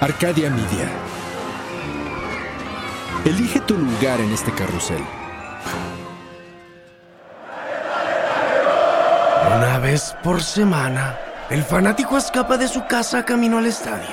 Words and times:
Arcadia 0.00 0.48
Media. 0.48 0.88
Elige 3.24 3.58
tu 3.58 3.76
lugar 3.76 4.20
en 4.20 4.30
este 4.30 4.52
carrusel. 4.52 5.02
Una 9.56 9.80
vez 9.80 10.14
por 10.22 10.40
semana, 10.40 11.18
el 11.50 11.64
fanático 11.64 12.16
escapa 12.16 12.56
de 12.56 12.68
su 12.68 12.86
casa 12.86 13.24
camino 13.24 13.58
al 13.58 13.66
estadio. 13.66 14.06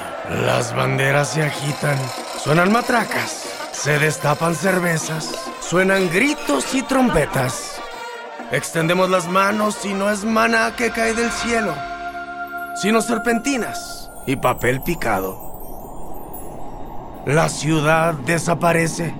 Las 0.43 0.75
banderas 0.75 1.29
se 1.29 1.43
agitan, 1.43 1.99
suenan 2.43 2.71
matracas, 2.71 3.45
se 3.71 3.99
destapan 3.99 4.55
cervezas, 4.55 5.35
suenan 5.61 6.09
gritos 6.09 6.73
y 6.73 6.81
trompetas. 6.81 7.79
Extendemos 8.51 9.11
las 9.11 9.27
manos 9.27 9.85
y 9.85 9.93
no 9.93 10.09
es 10.09 10.23
mana 10.23 10.73
que 10.75 10.89
cae 10.89 11.13
del 11.13 11.29
cielo, 11.29 11.75
sino 12.75 13.01
serpentinas 13.01 14.09
y 14.25 14.35
papel 14.35 14.81
picado. 14.81 15.44
La 17.25 17.49
ciudad 17.49 18.13
desaparece. 18.13 19.13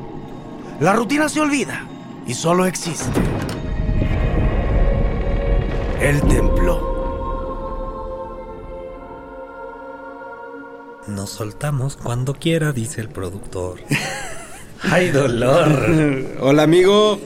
La 0.80 0.94
rutina 0.94 1.28
se 1.28 1.42
olvida 1.42 1.88
y 2.28 2.36
solo 2.36 2.66
existe 2.68 3.20
el 6.00 6.22
templo. 6.22 6.94
Nos 11.08 11.32
soltamos 11.32 11.98
cuando 11.98 12.36
quiera, 12.36 12.72
dice 12.74 13.02
el 13.02 13.10
productor. 13.10 13.80
¡Ay, 14.84 15.10
dolor! 15.10 16.36
Hola, 16.42 16.64
amigo. 16.64 17.20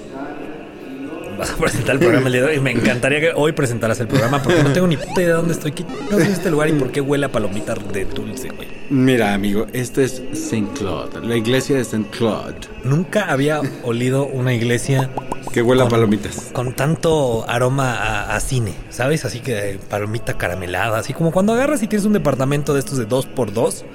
Vas 1.39 1.51
a 1.51 1.55
presentar 1.55 1.95
el 1.95 1.99
programa 1.99 2.27
el 2.27 2.33
día 2.33 2.41
de 2.43 2.47
hoy. 2.49 2.59
Me 2.59 2.71
encantaría 2.71 3.21
que 3.21 3.31
hoy 3.33 3.53
presentaras 3.53 3.97
el 4.01 4.07
programa 4.07 4.43
porque 4.43 4.61
no 4.61 4.73
tengo 4.73 4.87
ni 4.87 4.97
puta 4.97 5.21
idea 5.21 5.27
de 5.29 5.33
dónde 5.35 5.53
estoy. 5.53 5.73
No 6.11 6.17
sé 6.17 6.31
este 6.31 6.51
lugar 6.51 6.67
y 6.67 6.73
por 6.73 6.91
qué 6.91 6.99
huele 6.99 7.27
a 7.27 7.31
palomita 7.31 7.73
de 7.75 8.03
dulce, 8.03 8.49
güey. 8.49 8.67
Mira, 8.89 9.33
amigo, 9.33 9.65
este 9.71 10.03
es 10.03 10.21
Saint 10.33 10.77
Claude, 10.77 11.25
la 11.25 11.37
iglesia 11.37 11.77
de 11.77 11.85
Saint 11.85 12.09
Claude. 12.09 12.55
Nunca 12.83 13.31
había 13.31 13.61
olido 13.83 14.25
una 14.25 14.53
iglesia 14.53 15.09
que 15.53 15.61
huele 15.61 15.81
a 15.81 15.85
con- 15.85 15.91
palomitas. 15.91 16.49
Con 16.51 16.73
tanto 16.73 17.45
aroma 17.47 17.93
a, 17.93 18.35
a 18.35 18.39
cine, 18.41 18.73
¿sabes? 18.89 19.23
Así 19.23 19.39
que 19.39 19.79
palomita 19.89 20.33
caramelada, 20.37 20.99
así 20.99 21.13
como 21.13 21.31
cuando 21.31 21.53
agarras 21.53 21.81
y 21.83 21.87
tienes 21.87 22.05
un 22.05 22.13
departamento 22.13 22.73
de 22.73 22.79
estos 22.81 22.97
de 22.97 23.05
dos 23.05 23.25
por 23.27 23.53
dos 23.53 23.85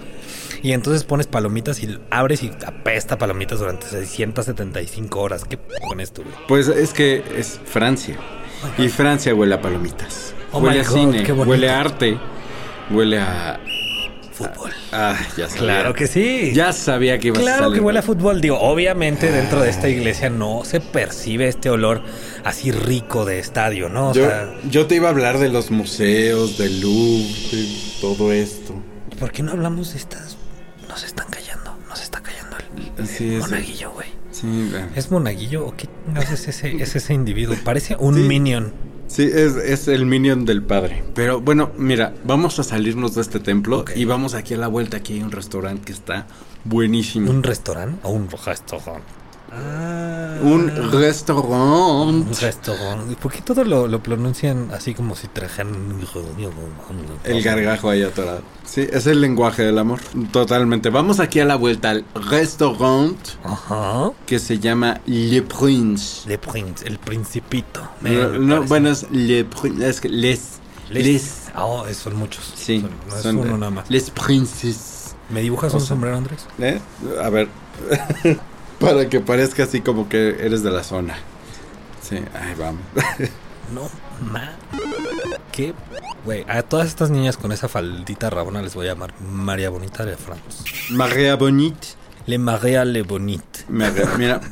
y 0.64 0.72
entonces 0.72 1.04
pones 1.04 1.26
palomitas 1.28 1.80
y 1.82 1.96
abres 2.10 2.42
y 2.42 2.50
apesta 2.66 3.16
palomitas 3.18 3.60
durante 3.60 3.86
675 3.86 5.20
horas. 5.20 5.44
¿Qué 5.44 5.56
p- 5.58 5.74
con 5.86 6.00
esto, 6.00 6.22
güey? 6.22 6.34
Pues 6.48 6.66
es 6.68 6.92
que 6.92 7.22
es 7.36 7.60
Francia. 7.64 8.16
Y 8.78 8.88
Francia 8.88 9.34
huele 9.34 9.54
a 9.54 9.60
palomitas. 9.60 10.34
Oh 10.50 10.58
huele 10.58 10.80
my 10.80 10.84
a 10.84 10.88
God, 10.88 10.96
cine, 10.96 11.32
huele 11.32 11.68
a 11.70 11.80
arte, 11.80 12.18
huele 12.90 13.18
a... 13.20 13.60
Fútbol. 14.32 14.72
Ah, 14.90 15.16
ya 15.36 15.46
sabía. 15.48 15.58
Claro 15.62 15.94
que 15.94 16.08
sí. 16.08 16.50
Ya 16.54 16.72
sabía 16.72 17.20
que 17.20 17.28
ibas 17.28 17.38
a 17.38 17.42
Claro 17.42 17.70
que 17.70 17.78
huele 17.78 18.00
a 18.00 18.02
fútbol. 18.02 18.40
Digo, 18.40 18.58
obviamente 18.58 19.30
dentro 19.30 19.60
de 19.60 19.70
esta 19.70 19.88
iglesia 19.88 20.28
no 20.28 20.62
se 20.64 20.80
percibe 20.80 21.46
este 21.46 21.70
olor 21.70 22.02
así 22.42 22.72
rico 22.72 23.24
de 23.24 23.38
estadio, 23.38 23.88
¿no? 23.88 24.10
O 24.10 24.12
Yo, 24.14 24.26
sea, 24.26 24.52
yo 24.68 24.86
te 24.88 24.96
iba 24.96 25.06
a 25.06 25.10
hablar 25.12 25.38
de 25.38 25.50
los 25.50 25.70
museos, 25.70 26.58
del 26.58 26.80
Louvre, 26.80 27.28
de 27.52 27.68
todo 28.00 28.32
esto. 28.32 28.74
¿por 29.20 29.30
qué 29.30 29.44
no 29.44 29.52
hablamos 29.52 29.92
de 29.92 29.98
estas? 30.00 30.33
Nos 30.88 31.02
están 31.04 31.26
callando, 31.30 31.76
nos 31.88 32.02
está 32.02 32.20
callando 32.20 32.56
el 32.98 33.06
Sí, 33.08 33.36
monaguillo, 33.40 33.92
güey. 33.92 34.08
sí, 34.30 34.70
eh. 34.74 34.86
¿Es 34.94 35.10
monaguillo 35.10 35.66
o 35.66 35.76
qué 35.76 35.88
chingados 36.06 36.30
es 36.30 36.48
ese, 36.48 36.82
es 36.82 36.94
ese 36.96 37.14
individuo? 37.14 37.56
Parece 37.64 37.96
un 37.98 38.14
Sí. 38.16 38.20
minion. 38.22 38.72
Sí, 39.06 39.22
es, 39.22 39.56
es 39.56 39.86
el 39.88 40.06
minion 40.06 40.44
del 40.46 40.62
padre. 40.62 41.04
Pero 41.14 41.40
bueno, 41.40 41.70
mira, 41.76 42.14
vamos 42.24 42.58
a 42.58 42.64
salirnos 42.64 43.14
de 43.14 43.20
este 43.22 43.38
templo 43.38 43.84
y 43.94 44.04
vamos 44.06 44.34
aquí 44.34 44.54
a 44.54 44.56
la 44.56 44.66
vuelta. 44.68 44.96
Aquí 44.98 45.14
hay 45.14 45.22
un 45.22 45.30
restaurante 45.30 45.82
que 45.84 45.92
está 45.92 46.26
buenísimo. 46.64 47.30
¿Un 47.30 47.42
restaurante 47.42 47.98
o 48.02 48.10
un 48.10 48.28
restaurante? 48.30 49.02
Ah. 49.56 50.38
Un 50.42 50.68
Un 50.70 50.92
restaurante. 50.92 52.40
restaurante. 52.40 53.12
¿Y 53.12 53.16
por 53.16 53.32
qué 53.32 53.40
todo 53.40 53.64
lo, 53.64 53.86
lo 53.86 54.02
pronuncian 54.02 54.68
así 54.72 54.92
como 54.92 55.14
si 55.16 55.28
trajeran 55.28 55.74
El 57.24 57.42
gargajo 57.42 57.88
ahí 57.90 58.02
atorado. 58.02 58.42
Sí, 58.64 58.86
es 58.90 59.06
el 59.06 59.20
lenguaje 59.20 59.62
del 59.62 59.78
amor. 59.78 60.00
Totalmente. 60.32 60.90
Vamos 60.90 61.20
aquí 61.20 61.40
a 61.40 61.44
la 61.44 61.56
vuelta 61.56 61.90
al 61.90 62.04
restaurante 62.30 63.30
Ajá. 63.44 64.10
que 64.26 64.38
se 64.38 64.58
llama 64.58 65.00
Le 65.06 65.42
Prince. 65.42 66.28
Le 66.28 66.36
Prince, 66.38 66.86
el 66.86 66.98
principito. 66.98 67.80
Me- 68.00 68.10
No, 68.10 68.28
me 68.30 68.38
no, 68.38 68.46
parece. 68.56 68.68
bueno, 68.68 68.88
es 68.90 69.10
Le 69.10 69.44
Prince. 69.44 69.88
Es 69.88 70.00
que 70.00 70.08
Les. 70.08 70.40
Les. 70.90 71.04
Les. 71.06 71.40
Ah, 71.54 71.64
oh, 71.66 71.84
son 71.94 72.16
muchos. 72.16 72.52
Sí, 72.56 72.80
Son- 72.80 72.90
no 73.08 73.16
es 73.16 73.22
son, 73.22 73.36
uno 73.38 73.56
nada 73.56 73.70
más. 73.70 73.90
Les 73.90 74.10
Princes. 74.10 75.14
¿Me 75.30 75.40
dibujas 75.40 75.72
un 75.72 75.80
sombrero, 75.80 76.16
Andrés? 76.18 76.46
¿Eh? 76.58 76.80
A 77.22 77.30
ver. 77.30 77.48
Para 78.80 79.08
que 79.08 79.20
parezca 79.20 79.64
así 79.64 79.80
como 79.80 80.08
que 80.08 80.30
eres 80.44 80.62
de 80.62 80.70
la 80.70 80.82
zona. 80.84 81.14
Sí, 82.02 82.16
ahí 82.16 82.54
vamos. 82.58 82.82
No, 83.72 83.88
ma. 84.30 84.52
¿Qué? 85.50 85.72
Güey, 86.26 86.44
a 86.48 86.62
todas 86.62 86.86
estas 86.88 87.08
niñas 87.08 87.38
con 87.38 87.50
esa 87.50 87.66
faldita 87.66 88.28
rabona 88.28 88.60
les 88.60 88.74
voy 88.74 88.86
a 88.86 88.90
llamar 88.90 89.14
María 89.22 89.70
Bonita 89.70 90.04
de 90.04 90.18
France. 90.18 90.64
María 90.90 91.34
Bonite. 91.36 91.88
Le 92.26 92.36
María 92.36 92.84
Le 92.84 93.00
Bonite. 93.02 93.60
Mira, 93.68 94.42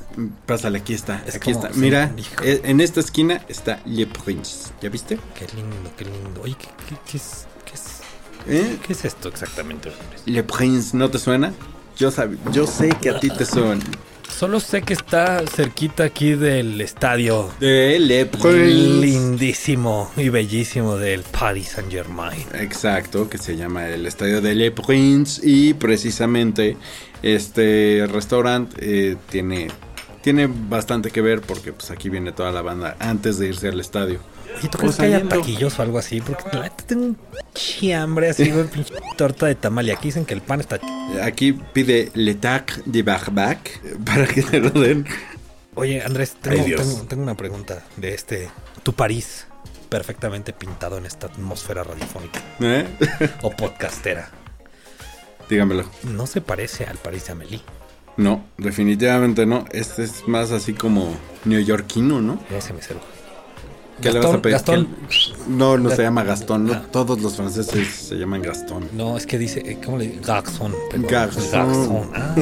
pásale, 0.47 0.78
aquí 0.78 0.94
está. 0.94 1.22
Es 1.27 1.34
aquí 1.37 1.53
como- 1.53 1.66
está. 1.66 1.78
Mira, 1.78 2.11
eh, 2.43 2.62
en 2.65 2.81
esta 2.81 3.00
esquina 3.00 3.43
está 3.49 3.81
Le 3.84 4.06
Prince. 4.06 4.71
¿Ya 4.81 4.88
viste? 4.88 5.19
Qué 5.38 5.47
lindo, 5.56 5.91
qué 5.94 6.06
lindo. 6.06 6.41
Oye, 6.43 6.56
¿qué, 6.59 6.69
qué- 6.88 6.97
qué 7.11 7.16
es, 7.19 7.47
qué, 7.66 7.75
es, 7.75 8.00
¿Eh? 8.49 8.78
qué 8.87 8.94
es 8.94 9.05
esto 9.05 9.28
exactamente? 9.28 9.93
Le 10.25 10.43
Prince, 10.43 10.97
¿no 10.97 11.11
te 11.11 11.19
suena? 11.19 11.53
Yo, 11.99 12.11
sab- 12.11 12.38
yo 12.50 12.66
sé 12.66 12.88
que 13.00 13.11
a 13.11 13.21
ti 13.21 13.28
te 13.28 13.44
suena. 13.44 13.84
Solo 14.37 14.59
sé 14.59 14.82
que 14.82 14.94
está 14.94 15.44
cerquita 15.47 16.04
aquí 16.04 16.32
del 16.34 16.81
estadio 16.81 17.50
De 17.60 17.98
Le 18.00 18.26
Prince. 18.26 18.66
lindísimo 18.66 20.10
y 20.16 20.31
bellísimo 20.31 20.97
del 20.97 21.22
Paris 21.22 21.69
Saint 21.76 21.93
Germain. 21.93 22.44
Exacto, 22.54 23.28
que 23.28 23.38
se 23.38 23.56
llama 23.56 23.88
el 23.88 24.04
Estadio 24.06 24.41
de 24.41 24.54
Le 24.54 24.72
Prince 24.72 25.41
y 25.44 25.75
precisamente 25.75 26.76
este 27.22 28.04
restaurante 28.10 28.75
eh, 28.81 29.16
tiene, 29.31 29.69
tiene 30.22 30.49
bastante 30.49 31.10
que 31.10 31.21
ver 31.21 31.41
porque 31.41 31.72
pues 31.72 31.91
aquí 31.91 32.09
viene 32.09 32.33
toda 32.33 32.53
la 32.53 32.62
banda 32.62 32.97
antes 32.99 33.38
de 33.38 33.49
irse 33.49 33.69
al 33.69 33.81
estadio. 33.81 34.21
¿Y 34.62 34.69
tú 34.69 34.78
crees 34.78 34.97
que 34.97 35.03
haya 35.06 35.19
saliendo. 35.21 35.38
taquillos 35.41 35.78
o 35.78 35.83
algo 35.83 35.99
así? 35.99 36.21
Porque 36.21 36.44
tengo 36.87 37.05
un 37.06 37.19
chiambre 37.55 38.31
así, 38.31 38.50
güey, 38.50 38.66
pinche 38.66 38.94
torta 39.16 39.47
de 39.47 39.55
tamal. 39.55 39.87
Y 39.87 39.91
aquí 39.91 40.09
dicen 40.09 40.25
que 40.25 40.34
el 40.34 40.43
pan 40.43 40.61
está... 40.61 40.78
Aquí 41.22 41.53
pide 41.53 42.11
Le 42.15 42.34
Tac 42.34 42.84
de 42.84 43.03
Barbac 43.03 43.81
para 44.05 44.27
que 44.27 44.43
te 44.43 44.61
lo 44.61 44.71
den. 44.71 45.06
Oye, 45.75 46.03
Andrés, 46.03 46.37
tengo, 46.41 46.62
Ay, 46.65 46.75
tengo- 46.75 47.03
tengo 47.09 47.22
una 47.22 47.34
pregunta 47.37 47.82
de 47.97 48.15
este... 48.15 48.50
Tu 48.82 48.93
París, 48.93 49.47
perfectamente 49.88 50.53
pintado 50.53 50.99
en 50.99 51.06
esta 51.06 51.28
atmósfera 51.28 51.82
radiofónica 51.82 52.41
¿Eh? 52.61 52.87
o 53.43 53.50
podcastera. 53.50 54.31
Dígamelo. 55.49 55.85
No 56.05 56.26
se 56.26 56.41
parece 56.41 56.85
al 56.85 56.99
París 56.99 57.26
de 57.26 57.32
Amélie. 57.32 57.61
No, 58.17 58.44
definitivamente 58.59 59.47
no. 59.47 59.64
Este 59.73 60.03
es 60.05 60.26
más 60.29 60.50
así 60.53 60.73
como 60.75 61.14
neoyorquino, 61.44 62.20
¿no? 62.20 62.38
Ese 62.50 62.73
me 62.73 62.81
cero. 62.82 63.00
¿Qué 64.00 64.11
le 64.12 64.19
vas 64.20 64.35
a 64.35 64.43
pedir? 64.43 64.55
Gastón. 64.55 64.88
¿Qué- 65.09 65.17
No, 65.49 65.79
no 65.79 65.91
se 65.91 66.03
llama 66.03 66.25
Gastón. 66.25 66.64
No, 66.67 66.73
Ah. 66.75 66.82
todos 66.91 67.20
los 67.20 67.37
franceses 67.37 67.88
se 67.88 68.17
llaman 68.17 68.43
Gastón. 68.43 68.88
No, 68.93 69.17
es 69.17 69.26
que 69.26 69.38
dice, 69.38 69.61
eh, 69.61 69.79
¿cómo 69.85 69.99
le 69.99 70.09
dice? 70.09 70.20
Garçon. 70.26 70.75
Garçon. 71.09 72.11
Ah. 72.14 72.35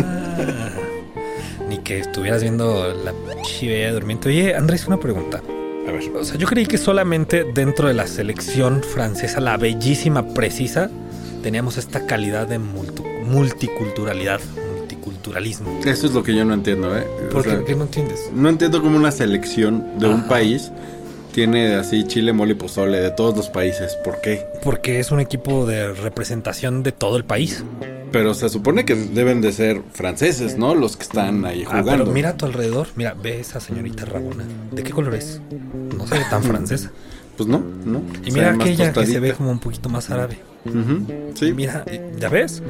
Ni 1.69 1.78
que 1.78 1.99
estuvieras 2.00 2.43
viendo 2.43 2.93
la 3.05 3.12
chivea 3.43 3.93
durmiente. 3.93 4.28
Oye, 4.28 4.55
Andrés, 4.56 4.87
una 4.87 4.99
pregunta. 4.99 5.40
A 5.87 5.93
ver. 5.93 6.02
O 6.16 6.25
sea, 6.25 6.37
yo 6.37 6.46
creí 6.46 6.66
que 6.66 6.78
solamente 6.78 7.44
dentro 7.44 7.88
de 7.88 7.94
la 7.94 8.06
selección 8.06 8.82
francesa, 8.82 9.40
la 9.40 9.56
bellísima, 9.56 10.26
precisa, 10.28 10.90
teníamos 11.43 11.76
esta 11.78 12.06
calidad 12.06 12.46
de 12.49 12.58
multiculturalidad, 12.58 14.40
multiculturalismo. 15.05 15.81
Eso 15.85 16.06
es 16.06 16.12
lo 16.12 16.23
que 16.23 16.35
yo 16.35 16.44
no 16.44 16.55
entiendo, 16.55 16.97
¿eh? 16.97 17.06
¿Por 17.31 17.43
qué, 17.43 17.50
sea, 17.50 17.64
qué 17.64 17.75
no 17.75 17.85
entiendes? 17.85 18.31
No 18.35 18.49
entiendo 18.49 18.81
cómo 18.82 18.97
una 18.97 19.11
selección 19.11 19.99
de 19.99 20.06
un 20.08 20.29
país 20.29 20.70
tiene 21.32 21.75
así 21.75 22.05
chile, 22.06 22.32
mole 22.32 22.52
y 22.52 22.55
pozole 22.56 23.00
de 23.00 23.11
todos 23.11 23.37
los 23.37 23.49
países. 23.49 23.97
¿Por 24.05 24.20
qué? 24.20 24.47
Porque 24.62 24.99
es 25.00 25.11
un 25.11 25.20
equipo 25.20 25.64
de 25.67 25.93
representación 25.93 26.82
de 26.82 26.93
todo 26.93 27.17
el 27.17 27.25
país. 27.25 27.64
Pero 28.12 28.35
se 28.35 28.49
supone 28.49 28.85
que 28.85 28.97
deben 28.97 29.41
de 29.41 29.52
ser 29.52 29.82
franceses, 29.93 30.58
¿no? 30.58 30.75
Los 30.75 30.97
que 30.97 31.05
están 31.05 31.44
ahí 31.44 31.62
Ah, 31.67 31.81
jugando. 31.81 31.91
pero 32.05 32.06
mira 32.06 32.31
a 32.31 32.37
tu 32.37 32.47
alrededor. 32.47 32.88
Mira, 32.97 33.14
ve 33.14 33.38
esa 33.41 33.61
señorita 33.61 34.05
Rabona. 34.05 34.44
¿De 34.73 34.82
qué 34.82 34.91
color 34.91 35.14
es? 35.14 35.41
No 35.97 36.06
se 36.08 36.19
ve 36.19 36.25
tan 36.29 36.43
francesa. 36.43 36.91
Pues 37.36 37.48
no, 37.48 37.62
no. 37.84 38.02
Y 38.24 38.32
mira 38.32 38.52
aquella 38.52 38.92
que 38.92 39.06
se 39.06 39.20
ve 39.20 39.32
como 39.32 39.50
un 39.50 39.58
poquito 39.58 39.88
más 39.88 40.10
árabe. 40.10 40.38
Sí. 41.34 41.52
Mira, 41.52 41.84
¿ya 42.18 42.28
ves? 42.28 42.62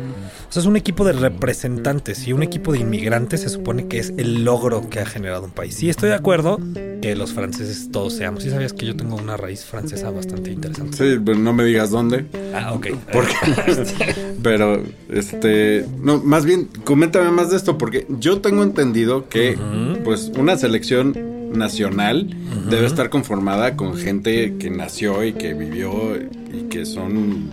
O 0.48 0.52
sea, 0.52 0.60
es 0.60 0.66
un 0.66 0.76
equipo 0.76 1.04
de 1.04 1.12
representantes 1.12 2.26
y 2.26 2.32
un 2.32 2.42
equipo 2.42 2.72
de 2.72 2.80
inmigrantes 2.80 3.40
se 3.40 3.48
supone 3.48 3.88
que 3.88 3.98
es 3.98 4.12
el 4.16 4.44
logro 4.44 4.88
que 4.88 5.00
ha 5.00 5.06
generado 5.06 5.44
un 5.44 5.50
país. 5.50 5.74
Sí, 5.74 5.90
estoy 5.90 6.10
de 6.10 6.14
acuerdo 6.14 6.58
que 7.02 7.16
los 7.16 7.32
franceses 7.32 7.90
todos 7.90 8.12
seamos. 8.12 8.42
Sí 8.44 8.50
sabías 8.50 8.72
que 8.72 8.86
yo 8.86 8.96
tengo 8.96 9.16
una 9.16 9.36
raíz 9.36 9.64
francesa 9.64 10.10
bastante 10.10 10.50
interesante. 10.52 10.96
Sí, 10.96 11.20
pero 11.24 11.38
no 11.38 11.52
me 11.52 11.64
digas 11.64 11.90
dónde. 11.90 12.26
Ah, 12.54 12.72
ok. 12.74 12.88
Porque, 13.12 13.34
pero, 14.42 14.82
este, 15.08 15.86
no, 16.00 16.18
más 16.18 16.44
bien, 16.44 16.68
coméntame 16.84 17.30
más 17.30 17.50
de 17.50 17.56
esto, 17.56 17.76
porque 17.78 18.06
yo 18.08 18.40
tengo 18.40 18.62
entendido 18.62 19.28
que, 19.28 19.58
pues, 20.04 20.30
una 20.36 20.56
selección 20.56 21.29
nacional 21.52 22.28
debe 22.68 22.86
estar 22.86 23.10
conformada 23.10 23.76
con 23.76 23.96
gente 23.96 24.56
que 24.58 24.70
nació 24.70 25.24
y 25.24 25.32
que 25.32 25.54
vivió 25.54 26.16
y 26.16 26.68
que 26.68 26.86
son, 26.86 27.50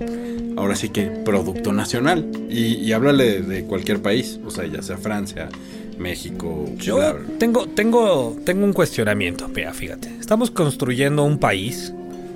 ahora 0.57 0.75
sí 0.75 0.89
que, 0.89 1.05
producto 1.05 1.73
nacional. 1.73 2.29
Y, 2.49 2.75
y 2.75 2.91
háblale 2.93 3.41
de 3.41 3.63
cualquier 3.63 4.01
país, 4.01 4.39
o 4.45 4.51
sea, 4.51 4.65
ya 4.65 4.81
sea 4.81 4.97
Francia, 4.97 5.49
México, 5.97 6.65
Yo 6.77 6.97
bla, 6.97 7.13
bla. 7.13 7.37
tengo, 7.39 7.67
tengo, 7.67 8.37
tengo 8.45 8.65
un 8.65 8.73
cuestionamiento. 8.73 9.47
Mira, 9.47 9.73
fíjate. 9.73 10.09
Estamos 10.19 10.51
construyendo 10.51 11.23
un 11.23 11.39
país. 11.39 11.93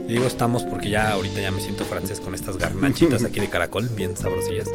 Y 0.08 0.14
digo 0.14 0.26
estamos 0.26 0.64
porque 0.64 0.90
ya 0.90 1.12
ahorita 1.12 1.42
ya 1.42 1.52
me 1.52 1.62
siento 1.62 1.86
francés 1.86 2.20
con 2.20 2.34
estas 2.34 2.58
garnachitas 2.58 3.24
aquí 3.24 3.40
de 3.40 3.50
caracol, 3.50 3.88
bien 3.96 4.18
sabrosillas. 4.18 4.68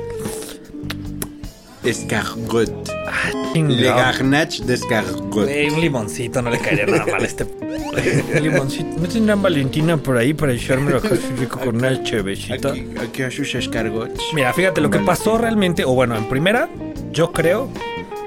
Escargot. 1.86 2.70
Ah, 3.06 3.30
Le 3.54 3.86
garnache 3.86 4.64
d'escargot. 4.64 5.32
Güey, 5.32 5.70
un 5.70 5.80
limoncito 5.80 6.42
no 6.42 6.50
le 6.50 6.58
caería 6.58 6.86
nada 6.86 7.06
mal 7.06 7.22
a 7.22 7.24
este. 7.24 7.44
un 7.44 8.42
limoncito. 8.42 9.00
¿No 9.00 9.08
tendrán 9.08 9.40
Valentina 9.42 9.96
por 9.96 10.16
ahí 10.18 10.34
para 10.34 10.52
echármelo 10.52 10.98
acá 10.98 11.10
así 11.12 11.28
rico 11.38 11.58
con 11.60 11.76
una 11.76 12.02
chevecita? 12.02 12.70
Aquí, 12.70 12.86
aquí 13.00 13.22
a 13.22 13.30
sus 13.30 13.54
escargots. 13.54 14.20
Mira, 14.34 14.52
fíjate, 14.52 14.80
lo 14.80 14.90
que 14.90 14.98
pasó 14.98 15.38
realmente, 15.38 15.84
o 15.84 15.92
bueno, 15.94 16.16
en 16.16 16.28
primera, 16.28 16.68
yo 17.12 17.32
creo 17.32 17.68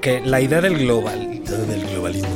que 0.02 0.22
la 0.22 0.40
idea 0.42 0.62
del 0.62 0.78
global, 0.80 1.42
del 1.44 1.86
globalismo, 1.92 2.30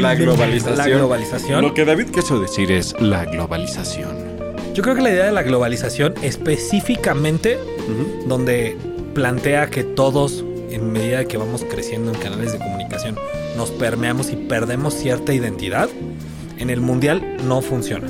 La 0.00 0.14
globalización. 0.14 0.76
la 0.78 0.86
globalización, 0.88 1.62
Lo 1.62 1.74
que 1.74 1.84
David 1.84 2.06
quiso 2.14 2.40
decir 2.40 2.70
es 2.70 2.94
la 3.00 3.24
globalización. 3.24 4.10
yo 4.74 4.82
creo 4.82 4.94
que 4.94 5.02
la 5.02 5.10
idea 5.10 5.26
de 5.26 5.32
la 5.32 5.42
globalización 5.42 6.14
específicamente, 6.22 7.58
donde 8.26 8.76
plantea 9.14 9.68
que 9.68 9.82
todos, 9.82 10.44
en 10.70 10.92
medida 10.92 11.24
que 11.24 11.36
vamos 11.36 11.64
creciendo 11.68 12.12
en 12.12 12.18
canales 12.18 12.52
de 12.52 12.58
comunicación, 12.58 13.16
nos 13.56 13.70
permeamos 13.70 14.30
y 14.30 14.36
perdemos 14.36 14.94
cierta 14.94 15.32
identidad, 15.34 15.88
en 16.58 16.70
el 16.70 16.80
mundial 16.80 17.36
no 17.46 17.62
funciona. 17.62 18.08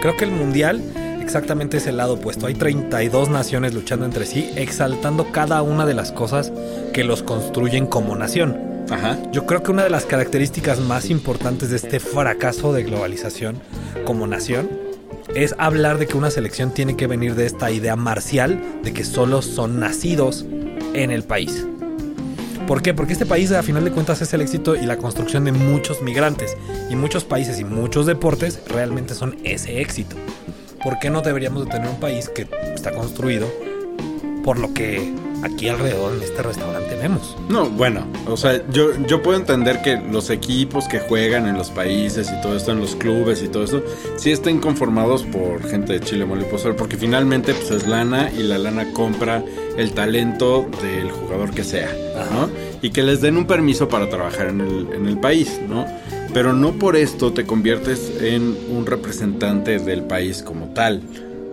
Creo 0.00 0.16
que 0.16 0.24
el 0.24 0.30
mundial 0.30 0.82
exactamente 1.22 1.76
es 1.76 1.86
el 1.86 1.96
lado 1.96 2.14
opuesto. 2.14 2.46
Hay 2.46 2.54
32 2.54 3.28
naciones 3.28 3.74
luchando 3.74 4.04
entre 4.04 4.26
sí, 4.26 4.50
exaltando 4.56 5.30
cada 5.32 5.62
una 5.62 5.86
de 5.86 5.94
las 5.94 6.12
cosas 6.12 6.52
que 6.92 7.04
los 7.04 7.22
construyen 7.22 7.86
como 7.86 8.16
nación. 8.16 8.84
Ajá. 8.90 9.18
Yo 9.30 9.46
creo 9.46 9.62
que 9.62 9.70
una 9.70 9.84
de 9.84 9.90
las 9.90 10.04
características 10.04 10.80
más 10.80 11.10
importantes 11.10 11.70
de 11.70 11.76
este 11.76 12.00
fracaso 12.00 12.72
de 12.72 12.82
globalización 12.82 13.60
como 14.04 14.26
nación 14.26 14.68
es 15.34 15.54
hablar 15.58 15.98
de 15.98 16.06
que 16.06 16.16
una 16.16 16.30
selección 16.30 16.72
tiene 16.72 16.96
que 16.96 17.06
venir 17.06 17.36
de 17.36 17.46
esta 17.46 17.70
idea 17.70 17.94
marcial 17.94 18.60
de 18.82 18.92
que 18.92 19.04
solo 19.04 19.42
son 19.42 19.78
nacidos 19.78 20.44
en 20.94 21.10
el 21.10 21.22
país. 21.22 21.66
¿Por 22.70 22.82
qué? 22.82 22.94
Porque 22.94 23.14
este 23.14 23.26
país 23.26 23.50
a 23.50 23.64
final 23.64 23.84
de 23.84 23.90
cuentas 23.90 24.22
es 24.22 24.32
el 24.32 24.42
éxito 24.42 24.76
y 24.76 24.86
la 24.86 24.96
construcción 24.96 25.44
de 25.44 25.50
muchos 25.50 26.02
migrantes 26.02 26.56
y 26.88 26.94
muchos 26.94 27.24
países 27.24 27.58
y 27.58 27.64
muchos 27.64 28.06
deportes 28.06 28.62
realmente 28.68 29.14
son 29.14 29.36
ese 29.42 29.80
éxito. 29.80 30.14
¿Por 30.80 31.00
qué 31.00 31.10
no 31.10 31.20
deberíamos 31.20 31.64
de 31.64 31.70
tener 31.72 31.88
un 31.88 31.98
país 31.98 32.28
que 32.28 32.46
está 32.72 32.92
construido 32.92 33.48
por 34.42 34.58
lo 34.58 34.72
que 34.74 35.14
aquí 35.42 35.68
alrededor 35.68 36.14
en 36.14 36.22
este 36.22 36.42
restaurante 36.42 36.94
vemos? 36.96 37.36
No, 37.48 37.68
bueno, 37.68 38.06
o 38.26 38.36
sea, 38.36 38.62
yo, 38.70 38.90
yo 39.06 39.22
puedo 39.22 39.38
entender 39.38 39.82
que 39.82 39.96
los 39.96 40.30
equipos 40.30 40.86
que 40.88 41.00
juegan 41.00 41.46
en 41.46 41.56
los 41.56 41.70
países 41.70 42.30
y 42.30 42.40
todo 42.42 42.56
esto, 42.56 42.72
en 42.72 42.80
los 42.80 42.94
clubes 42.96 43.42
y 43.42 43.48
todo 43.48 43.64
esto, 43.64 43.82
sí 44.16 44.30
estén 44.30 44.60
conformados 44.60 45.24
por 45.24 45.62
gente 45.68 45.94
de 45.94 46.00
Chile, 46.00 46.24
Mole 46.24 46.46
y 46.46 46.72
porque 46.72 46.96
finalmente 46.96 47.54
pues 47.54 47.70
es 47.70 47.86
lana 47.86 48.30
y 48.30 48.42
la 48.42 48.58
lana 48.58 48.92
compra 48.92 49.42
el 49.76 49.92
talento 49.92 50.68
del 50.82 51.10
jugador 51.10 51.50
que 51.50 51.64
sea, 51.64 51.90
¿no? 52.32 52.50
Y 52.82 52.90
que 52.90 53.02
les 53.02 53.20
den 53.20 53.36
un 53.36 53.46
permiso 53.46 53.88
para 53.88 54.08
trabajar 54.08 54.48
en 54.48 54.60
el, 54.60 54.88
en 54.92 55.06
el 55.06 55.18
país, 55.18 55.60
¿no? 55.68 55.86
Pero 56.32 56.52
no 56.52 56.72
por 56.72 56.96
esto 56.96 57.32
te 57.32 57.44
conviertes 57.44 58.12
en 58.20 58.56
un 58.70 58.86
representante 58.86 59.78
del 59.78 60.02
país 60.02 60.42
como 60.42 60.66
tal. 60.74 61.02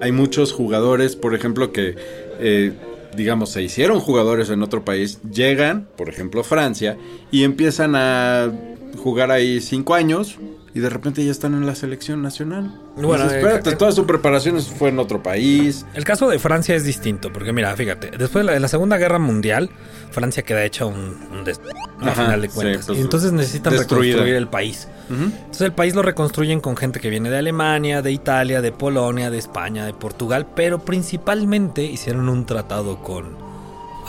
Hay 0.01 0.11
muchos 0.11 0.53
jugadores, 0.53 1.15
por 1.15 1.33
ejemplo, 1.33 1.71
que, 1.71 1.95
eh, 2.39 2.73
digamos, 3.15 3.49
se 3.49 3.63
hicieron 3.63 3.99
jugadores 3.99 4.49
en 4.49 4.63
otro 4.63 4.85
país, 4.85 5.19
llegan, 5.31 5.87
por 5.95 6.09
ejemplo, 6.09 6.43
Francia, 6.43 6.97
y 7.31 7.43
empiezan 7.43 7.95
a 7.95 8.51
jugar 8.97 9.31
ahí 9.31 9.61
cinco 9.61 9.93
años 9.93 10.37
y 10.77 10.79
de 10.79 10.89
repente 10.91 11.25
ya 11.25 11.31
están 11.31 11.55
en 11.55 11.65
la 11.65 11.73
selección 11.73 12.21
nacional. 12.21 12.79
Bueno, 12.95 13.23
eh, 13.23 13.37
espérate, 13.39 13.71
eh, 13.71 13.75
toda 13.75 13.91
su 13.91 14.05
preparación 14.05 14.61
fue 14.61 14.89
en 14.89 14.99
otro 14.99 15.23
país. 15.23 15.87
El 15.95 16.03
caso 16.03 16.29
de 16.29 16.37
Francia 16.37 16.75
es 16.75 16.83
distinto, 16.83 17.33
porque 17.33 17.51
mira, 17.51 17.75
fíjate, 17.75 18.11
después 18.11 18.33
de 18.35 18.43
la, 18.43 18.51
de 18.51 18.59
la 18.59 18.67
Segunda 18.67 18.97
Guerra 18.97 19.17
Mundial, 19.17 19.71
Francia 20.11 20.43
queda 20.43 20.63
hecha 20.63 20.85
un, 20.85 21.17
un 21.31 21.43
des- 21.43 21.59
final 22.13 22.41
de 22.41 22.47
sí, 22.47 22.53
cuentas. 22.53 22.85
pues, 22.85 22.97
y 22.99 23.01
entonces 23.01 23.31
necesitan 23.31 23.73
destruida. 23.73 24.11
reconstruir 24.17 24.35
el 24.35 24.47
país. 24.47 24.87
Entonces 25.09 25.61
el 25.61 25.71
país 25.71 25.95
lo 25.95 26.03
reconstruyen 26.03 26.59
con 26.59 26.77
gente 26.77 26.99
que 26.99 27.09
viene 27.09 27.29
de 27.31 27.37
Alemania, 27.39 28.03
de 28.03 28.11
Italia, 28.11 28.61
de 28.61 28.71
Polonia, 28.71 29.31
de 29.31 29.39
España, 29.39 29.83
de 29.85 29.93
Portugal, 29.93 30.45
pero 30.55 30.79
principalmente 30.85 31.83
hicieron 31.85 32.29
un 32.29 32.45
tratado 32.45 33.01
con 33.01 33.46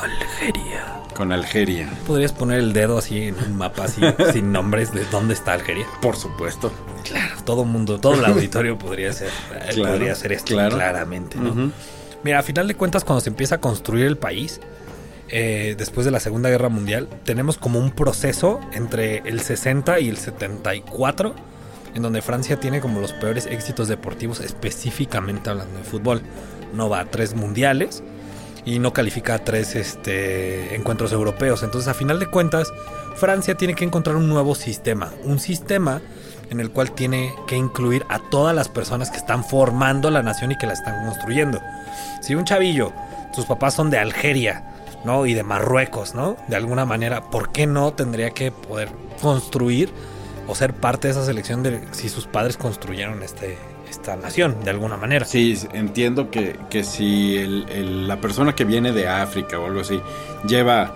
Algeria. 0.02 0.94
Con 1.14 1.32
Algeria, 1.32 1.88
¿Podrías 2.06 2.32
poner 2.32 2.58
el 2.60 2.72
dedo 2.72 2.98
así 2.98 3.24
en 3.24 3.34
un 3.42 3.56
mapa 3.56 3.84
así, 3.84 4.00
sin 4.32 4.52
nombres 4.52 4.92
de 4.92 5.04
dónde 5.06 5.34
está 5.34 5.54
Algeria? 5.54 5.86
por 6.00 6.16
supuesto. 6.16 6.72
Claro, 7.04 7.34
todo 7.44 7.64
mundo, 7.64 7.98
todo 7.98 8.14
el 8.14 8.24
auditorio 8.24 8.78
podría 8.78 9.12
ser, 9.12 9.28
eh, 9.54 9.70
Claro, 9.74 9.94
podría 9.94 10.14
ser 10.14 10.32
esto, 10.32 10.54
claro. 10.54 10.76
claramente, 10.76 11.38
¿no? 11.38 11.72
Mira, 12.22 12.38
a 12.40 12.42
final 12.42 12.68
de 12.68 12.74
cuentas, 12.74 13.04
cuando 13.04 13.20
se 13.20 13.30
empieza 13.30 13.56
a 13.56 13.60
construir 13.60 14.06
el 14.06 14.16
país, 14.16 14.60
eh, 15.28 15.74
después 15.76 16.04
de 16.04 16.10
la 16.10 16.20
Segunda 16.20 16.50
Guerra 16.50 16.68
Mundial, 16.68 17.08
tenemos 17.24 17.58
como 17.58 17.78
un 17.78 17.90
proceso 17.90 18.60
entre 18.72 19.18
el 19.24 19.40
60 19.40 19.98
y 20.00 20.08
el 20.08 20.16
74, 20.16 21.34
en 21.94 22.02
donde 22.02 22.22
Francia 22.22 22.60
tiene 22.60 22.80
como 22.80 23.00
los 23.00 23.12
peores 23.12 23.46
éxitos 23.46 23.88
deportivos, 23.88 24.40
específicamente 24.40 25.50
hablando 25.50 25.78
de 25.78 25.84
fútbol. 25.84 26.22
No 26.74 26.88
va 26.88 27.00
a 27.00 27.04
tres 27.06 27.34
mundiales 27.34 28.02
y 28.68 28.78
no 28.78 28.92
califica 28.92 29.34
a 29.34 29.38
tres 29.38 29.74
este, 29.74 30.74
encuentros 30.74 31.12
europeos. 31.12 31.62
Entonces, 31.62 31.88
a 31.88 31.94
final 31.94 32.18
de 32.18 32.26
cuentas, 32.26 32.72
Francia 33.16 33.54
tiene 33.54 33.74
que 33.74 33.84
encontrar 33.84 34.16
un 34.16 34.28
nuevo 34.28 34.54
sistema. 34.54 35.10
Un 35.24 35.38
sistema 35.38 36.02
en 36.50 36.60
el 36.60 36.70
cual 36.70 36.92
tiene 36.92 37.34
que 37.46 37.56
incluir 37.56 38.04
a 38.10 38.18
todas 38.30 38.54
las 38.54 38.68
personas 38.68 39.10
que 39.10 39.16
están 39.16 39.42
formando 39.42 40.10
la 40.10 40.22
nación 40.22 40.52
y 40.52 40.58
que 40.58 40.66
la 40.66 40.74
están 40.74 41.06
construyendo. 41.06 41.60
Si 42.20 42.34
un 42.34 42.44
chavillo, 42.44 42.92
sus 43.34 43.46
papás 43.46 43.72
son 43.72 43.88
de 43.88 43.98
Algeria, 43.98 44.64
¿no? 45.04 45.24
Y 45.24 45.32
de 45.32 45.42
Marruecos, 45.42 46.14
¿no? 46.14 46.36
De 46.48 46.56
alguna 46.56 46.84
manera, 46.84 47.30
¿por 47.30 47.52
qué 47.52 47.66
no 47.66 47.94
tendría 47.94 48.30
que 48.30 48.52
poder 48.52 48.90
construir 49.22 49.90
o 50.46 50.54
ser 50.54 50.74
parte 50.74 51.08
de 51.08 51.12
esa 51.12 51.24
selección 51.24 51.62
de 51.62 51.80
si 51.92 52.10
sus 52.10 52.26
padres 52.26 52.58
construyeron 52.58 53.22
este, 53.22 53.56
esta 53.90 54.16
nación 54.16 54.56
de 54.64 54.70
alguna 54.70 54.96
manera? 54.96 55.24
Sí, 55.24 55.56
entiendo 55.72 56.30
que, 56.30 56.56
que 56.70 56.84
si 56.84 57.36
el- 57.36 57.66
el- 57.70 58.08
la 58.08 58.20
persona 58.20 58.54
que 58.54 58.64
viene 58.64 58.92
de 58.92 59.08
África 59.08 59.58
o 59.58 59.66
algo 59.66 59.80
así 59.80 60.00
lleva 60.46 60.94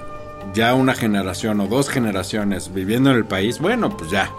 ya 0.54 0.74
una 0.74 0.94
generación 0.94 1.60
o 1.60 1.66
dos 1.66 1.88
generaciones 1.88 2.72
viviendo 2.74 3.10
en 3.10 3.16
el 3.16 3.24
país, 3.24 3.58
bueno, 3.58 3.96
pues 3.96 4.10
ya, 4.10 4.30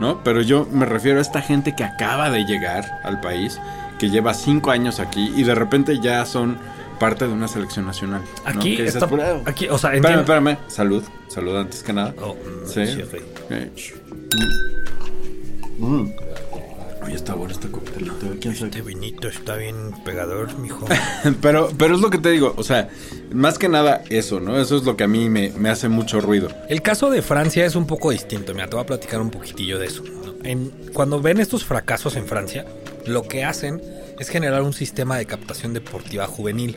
¿no? 0.00 0.22
Pero 0.24 0.40
yo 0.42 0.66
me 0.70 0.86
refiero 0.86 1.18
a 1.18 1.22
esta 1.22 1.42
gente 1.42 1.74
que 1.76 1.84
acaba 1.84 2.30
de 2.30 2.44
llegar 2.44 2.84
al 3.04 3.20
país, 3.20 3.60
que 3.98 4.08
lleva 4.10 4.32
cinco 4.34 4.70
años 4.70 5.00
aquí 5.00 5.32
y 5.36 5.42
de 5.42 5.54
repente 5.54 5.98
ya 6.00 6.24
son 6.24 6.56
parte 7.00 7.26
de 7.26 7.32
una 7.32 7.46
selección 7.48 7.86
nacional. 7.86 8.22
¿no? 8.44 8.50
Aquí 8.60 8.70
dices, 8.70 8.94
está, 8.94 9.06
"Bro, 9.06 9.42
aquí, 9.46 9.68
o 9.68 9.78
sea, 9.78 9.92
Espérame, 9.94 10.20
entiendo- 10.20 10.20
espérame. 10.22 10.58
Salud. 10.68 11.02
Salud 11.28 11.56
antes 11.56 11.82
que 11.82 11.92
nada. 11.92 12.14
Oh, 12.20 12.34
mm, 12.34 12.66
Sí. 12.66 12.86
sí, 12.86 13.02
sh- 13.76 13.94
Mm. 15.78 16.10
Oye, 17.08 17.16
está 17.16 17.32
bueno 17.32 17.54
este 17.54 17.70
coctelito. 17.70 18.36
¿Quién 18.38 18.54
sabe? 18.54 18.68
Este 18.68 18.82
vinito 18.82 19.28
está 19.28 19.56
bien 19.56 19.94
pegador, 20.04 20.58
mijo. 20.58 20.84
Pero, 21.40 21.70
pero 21.78 21.94
es 21.94 22.02
lo 22.02 22.10
que 22.10 22.18
te 22.18 22.30
digo, 22.30 22.52
o 22.58 22.62
sea, 22.62 22.90
más 23.32 23.56
que 23.56 23.70
nada 23.70 24.02
eso, 24.10 24.40
¿no? 24.40 24.60
Eso 24.60 24.76
es 24.76 24.84
lo 24.84 24.94
que 24.94 25.04
a 25.04 25.08
mí 25.08 25.30
me, 25.30 25.50
me 25.52 25.70
hace 25.70 25.88
mucho 25.88 26.20
ruido. 26.20 26.50
El 26.68 26.82
caso 26.82 27.08
de 27.08 27.22
Francia 27.22 27.64
es 27.64 27.76
un 27.76 27.86
poco 27.86 28.10
distinto. 28.10 28.52
Mira, 28.52 28.66
te 28.66 28.76
voy 28.76 28.82
a 28.82 28.86
platicar 28.86 29.22
un 29.22 29.30
poquitillo 29.30 29.78
de 29.78 29.86
eso. 29.86 30.04
cuando 30.92 31.22
ven 31.22 31.40
estos 31.40 31.64
fracasos 31.64 32.14
en 32.16 32.26
Francia, 32.26 32.66
lo 33.06 33.22
que 33.22 33.42
hacen 33.42 33.80
es 34.18 34.28
generar 34.28 34.60
un 34.60 34.74
sistema 34.74 35.16
de 35.16 35.24
captación 35.24 35.72
deportiva 35.72 36.26
juvenil. 36.26 36.76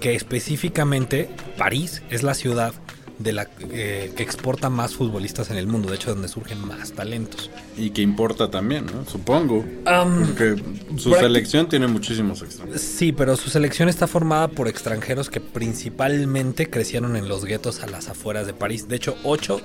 Que 0.00 0.14
específicamente 0.14 1.28
París 1.58 2.02
es 2.08 2.22
la 2.22 2.32
ciudad 2.32 2.72
de 3.20 3.34
la 3.34 3.46
eh, 3.70 4.12
que 4.16 4.22
exporta 4.22 4.70
más 4.70 4.94
futbolistas 4.94 5.50
en 5.50 5.58
el 5.58 5.66
mundo. 5.66 5.90
De 5.90 5.96
hecho, 5.96 6.10
donde 6.10 6.26
surgen 6.26 6.66
más 6.66 6.92
talentos. 6.92 7.50
Y 7.76 7.90
que 7.90 8.02
importa 8.02 8.50
también, 8.50 8.86
¿no? 8.86 9.04
Supongo. 9.04 9.64
Am, 9.84 10.26
Porque 10.26 10.56
su 10.96 11.14
selección 11.14 11.68
tiene 11.68 11.86
muchísimos 11.86 12.42
extranjeros. 12.42 12.80
Sí, 12.80 13.12
pero 13.12 13.36
su 13.36 13.50
selección 13.50 13.88
está 13.88 14.06
formada 14.06 14.48
por 14.48 14.68
extranjeros 14.68 15.28
que 15.28 15.40
principalmente 15.40 16.70
crecieron 16.70 17.14
en 17.16 17.28
los 17.28 17.44
guetos 17.44 17.82
a 17.82 17.86
las 17.86 18.08
afueras 18.08 18.46
de 18.46 18.54
París. 18.54 18.88
De 18.88 18.96
hecho, 18.96 19.16
8 19.22 19.60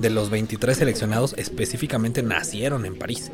de 0.00 0.10
los 0.10 0.28
23 0.28 0.76
seleccionados 0.76 1.34
específicamente 1.38 2.22
nacieron 2.22 2.84
en 2.84 2.96
París, 2.98 3.30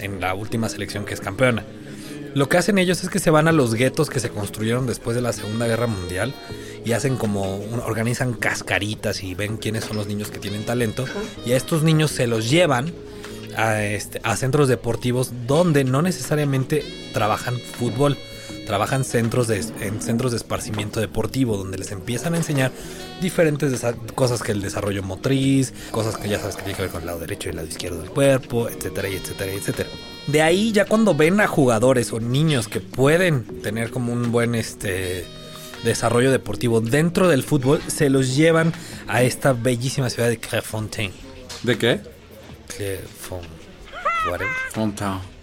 en 0.00 0.20
la 0.20 0.34
última 0.34 0.68
selección 0.68 1.04
que 1.04 1.14
es 1.14 1.20
campeona. 1.20 1.64
Lo 2.36 2.50
que 2.50 2.58
hacen 2.58 2.76
ellos 2.76 3.02
es 3.02 3.08
que 3.08 3.18
se 3.18 3.30
van 3.30 3.48
a 3.48 3.52
los 3.52 3.72
guetos 3.72 4.10
que 4.10 4.20
se 4.20 4.28
construyeron 4.28 4.86
después 4.86 5.14
de 5.14 5.22
la 5.22 5.32
Segunda 5.32 5.66
Guerra 5.66 5.86
Mundial 5.86 6.34
y 6.84 6.92
hacen 6.92 7.16
como 7.16 7.60
organizan 7.86 8.34
cascaritas 8.34 9.22
y 9.22 9.34
ven 9.34 9.56
quiénes 9.56 9.84
son 9.84 9.96
los 9.96 10.06
niños 10.06 10.30
que 10.30 10.38
tienen 10.38 10.66
talento 10.66 11.06
y 11.46 11.52
a 11.52 11.56
estos 11.56 11.82
niños 11.82 12.10
se 12.10 12.26
los 12.26 12.50
llevan 12.50 12.92
a, 13.56 13.82
este, 13.84 14.20
a 14.22 14.36
centros 14.36 14.68
deportivos 14.68 15.32
donde 15.46 15.84
no 15.84 16.02
necesariamente 16.02 16.84
trabajan 17.14 17.58
fútbol, 17.58 18.18
trabajan 18.66 19.04
centros 19.04 19.48
de, 19.48 19.64
en 19.80 20.02
centros 20.02 20.32
de 20.32 20.36
esparcimiento 20.36 21.00
deportivo 21.00 21.56
donde 21.56 21.78
les 21.78 21.90
empiezan 21.90 22.34
a 22.34 22.36
enseñar 22.36 22.70
diferentes 23.22 23.82
cosas 24.14 24.42
que 24.42 24.52
el 24.52 24.60
desarrollo 24.60 25.02
motriz, 25.02 25.72
cosas 25.90 26.18
que 26.18 26.28
ya 26.28 26.38
sabes 26.38 26.56
que 26.56 26.64
tiene 26.64 26.76
que 26.76 26.82
ver 26.82 26.90
con 26.90 27.00
el 27.00 27.06
lado 27.06 27.18
derecho 27.18 27.48
y 27.48 27.50
el 27.52 27.56
lado 27.56 27.68
izquierdo 27.68 28.02
del 28.02 28.10
cuerpo, 28.10 28.68
etcétera, 28.68 29.08
y 29.08 29.14
etcétera, 29.14 29.54
y 29.54 29.56
etcétera. 29.56 29.88
De 30.26 30.42
ahí 30.42 30.72
ya 30.72 30.86
cuando 30.86 31.14
ven 31.14 31.40
a 31.40 31.46
jugadores 31.46 32.12
o 32.12 32.20
niños 32.20 32.68
que 32.68 32.80
pueden 32.80 33.44
tener 33.62 33.90
como 33.90 34.12
un 34.12 34.32
buen 34.32 34.54
este 34.54 35.24
desarrollo 35.84 36.32
deportivo 36.32 36.80
dentro 36.80 37.28
del 37.28 37.42
fútbol, 37.42 37.80
se 37.86 38.10
los 38.10 38.34
llevan 38.34 38.72
a 39.06 39.22
esta 39.22 39.52
bellísima 39.52 40.10
ciudad 40.10 40.28
de 40.28 40.38
Clairefontaine. 40.38 41.14
¿De 41.62 41.78
qué? 41.78 42.00
Clairefontaine. 42.76 43.56
Fontaine. 44.72 45.35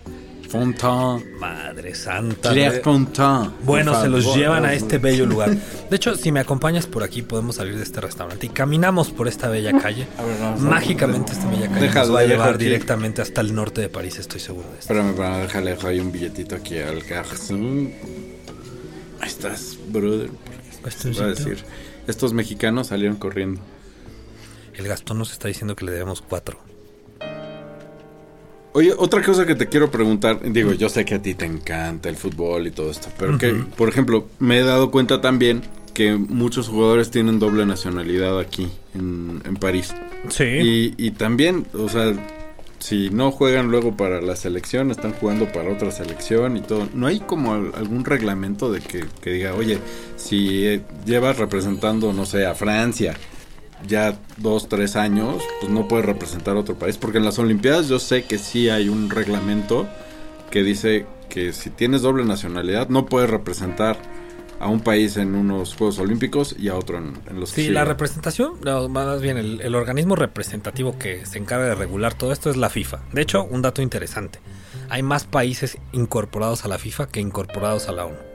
Madre 1.39 1.95
santa. 1.95 2.51
Clairefontaine. 2.51 3.51
Bueno, 3.63 4.00
se 4.00 4.07
los 4.07 4.36
llevan 4.36 4.65
a 4.65 4.74
este 4.74 4.98
bello 5.00 5.25
lugar. 5.25 5.55
De 5.89 5.95
hecho, 5.95 6.15
si 6.15 6.31
me 6.31 6.39
acompañas 6.39 6.86
por 6.86 7.03
aquí, 7.03 7.22
podemos 7.22 7.55
salir 7.55 7.75
de 7.75 7.83
este 7.83 8.01
restaurante 8.01 8.45
y 8.45 8.50
caminamos 8.50 9.12
por 9.12 9.27
esta 9.27 9.50
bella 9.50 9.77
calle. 9.79 10.07
Ver, 10.17 10.60
Mágicamente 10.60 11.33
esta 11.33 11.50
bella 11.50 11.67
calle 11.69 11.89
nos 11.93 12.13
va 12.13 12.19
a 12.19 12.25
llevar 12.25 12.55
aquí. 12.55 12.65
directamente 12.65 13.22
hasta 13.22 13.41
el 13.41 13.55
norte 13.55 13.81
de 13.81 13.89
París, 13.89 14.19
estoy 14.19 14.39
seguro 14.39 14.69
de 14.69 14.79
esto. 14.79 14.93
Espérame, 14.93 15.41
déjale, 15.41 15.72
dejo 15.72 15.88
ahí 15.88 16.00
un 16.00 16.12
billetito 16.12 16.55
aquí 16.55 16.77
al 16.77 17.01
garçon. 17.01 17.91
Ahí 19.19 19.27
estás, 19.27 19.77
brother. 19.88 20.29
Voy 21.03 21.19
a 21.22 21.27
decir, 21.27 21.63
estos 22.07 22.33
mexicanos 22.33 22.88
salieron 22.88 23.15
corriendo. 23.15 23.62
El 24.75 24.88
Gastón 24.88 25.19
nos 25.19 25.31
está 25.31 25.48
diciendo 25.48 25.75
que 25.75 25.86
le 25.86 25.91
debemos 25.91 26.22
cuatro. 26.22 26.60
Oye, 28.74 28.92
otra 28.98 29.22
cosa 29.22 29.46
que 29.46 29.53
te 29.56 29.68
quiero 29.70 29.92
preguntar, 29.92 30.39
digo, 30.51 30.74
yo 30.74 30.89
sé 30.89 31.06
que 31.06 31.15
a 31.15 31.22
ti 31.22 31.36
te 31.36 31.46
encanta 31.46 32.10
el 32.10 32.15
fútbol 32.15 32.65
y 32.68 32.72
todo 32.72 32.89
esto, 32.89 33.10
pero 33.20 33.38
que, 33.38 33.53
por 33.77 33.88
ejemplo, 33.88 34.27
me 34.39 34.58
he 34.60 34.63
dado 34.63 34.89
cuenta 34.89 35.22
también 35.22 35.62
que 35.94 36.15
muchos 36.15 36.70
jugadores 36.70 37.12
tienen 37.12 37.38
doble 37.38 37.68
nacionalidad 37.68 38.39
aquí 38.39 38.68
en, 38.96 39.42
en 39.46 39.56
París. 39.58 39.94
Sí. 40.30 40.44
Y, 40.44 40.94
y 40.98 41.12
también, 41.12 41.68
o 41.74 41.88
sea, 41.88 42.13
si 42.80 43.12
no 43.12 43.30
juegan 43.32 43.68
luego 43.70 43.96
para 43.96 44.22
la 44.22 44.36
selección, 44.36 44.89
están 44.89 45.13
jugando 45.13 45.51
para 45.51 45.72
otra 45.72 45.92
selección 45.92 46.58
y 46.58 46.62
todo. 46.62 46.89
¿No 46.96 47.06
hay 47.06 47.20
como 47.20 47.53
al- 47.53 47.74
algún 47.75 48.03
reglamento 48.06 48.72
de 48.72 48.82
que, 48.82 49.06
que 49.22 49.30
diga, 49.30 49.53
oye, 49.53 49.77
si 50.18 50.65
eh, 50.65 50.82
llevas 51.06 51.38
representando, 51.38 52.12
no 52.12 52.25
sé, 52.25 52.48
a 52.48 52.56
Francia 52.56 53.13
ya 53.88 54.18
dos, 54.38 54.70
tres 54.70 54.96
años, 54.96 55.42
pues 55.60 55.72
no 55.72 55.88
puedes 55.88 56.06
representar 56.06 56.56
a 56.56 56.60
otro 56.60 56.75
país? 56.75 56.98
Porque 56.98 57.18
en 57.18 57.25
las 57.25 57.40
Olimpiadas 57.40 57.88
yo 57.90 58.00
sé 58.00 58.24
que 58.24 58.38
sí 58.38 58.70
hay 58.70 58.90
un 58.90 59.10
reglamento 59.10 59.88
que 60.50 60.63
dice 60.63 61.06
que 61.30 61.54
si 61.54 61.70
tienes 61.70 62.02
doble 62.02 62.25
nacionalidad 62.25 62.90
no 62.90 63.06
puedes 63.08 63.30
representar 63.30 63.98
a 64.60 64.68
un 64.68 64.80
país 64.80 65.18
en 65.18 65.36
unos 65.36 65.75
Juegos 65.75 66.00
Olímpicos 66.00 66.56
y 66.58 66.70
a 66.70 66.75
otro 66.75 66.98
en, 66.98 67.13
en 67.30 67.40
los 67.40 67.52
que 67.52 67.63
Sí, 67.63 67.70
la 67.70 67.84
representación, 67.84 68.54
no, 68.63 68.88
más 68.88 69.22
bien 69.22 69.38
el, 69.38 69.60
el 69.62 69.75
organismo 69.75 70.16
representativo 70.16 70.98
que 70.98 71.25
se 71.25 71.38
encarga 71.38 71.66
de 71.66 71.75
regular 71.75 72.13
todo 72.13 72.32
esto 72.32 72.50
es 72.50 72.56
la 72.56 72.70
FIFA. 72.70 73.02
De 73.12 73.22
hecho, 73.22 73.44
un 73.44 73.62
dato 73.62 73.82
interesante. 73.82 74.40
Hay 74.90 75.04
más 75.04 75.25
países 75.25 75.78
incorporados 75.92 76.66
a 76.66 76.68
la 76.68 76.78
FIFA 76.78 77.08
que 77.08 77.20
incorporados 77.20 77.90
a 77.90 77.92
la 77.92 78.06
ONU. 78.06 78.33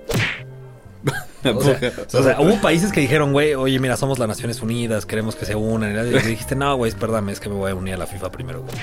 O 1.44 1.62
sea, 1.62 1.78
o 2.14 2.22
sea, 2.22 2.40
hubo 2.40 2.60
países 2.60 2.90
que 2.90 3.00
dijeron, 3.00 3.32
güey, 3.32 3.54
oye, 3.54 3.78
mira, 3.78 3.96
somos 3.96 4.18
las 4.18 4.26
Naciones 4.26 4.60
Unidas, 4.60 5.06
queremos 5.06 5.36
que 5.36 5.46
se 5.46 5.54
unan. 5.54 5.92
Y 5.92 6.10
le 6.10 6.20
dijiste, 6.20 6.56
no, 6.56 6.76
güey, 6.76 6.90
perdóname, 6.92 7.30
es 7.32 7.38
que 7.38 7.48
me 7.48 7.54
voy 7.54 7.70
a 7.70 7.74
unir 7.76 7.94
a 7.94 7.96
la 7.96 8.06
FIFA 8.08 8.32
primero. 8.32 8.62
güey". 8.62 8.74